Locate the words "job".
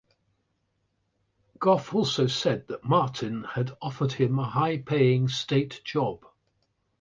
5.85-6.25